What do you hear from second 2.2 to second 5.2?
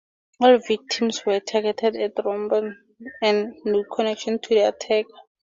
random and had no connection to the attacker.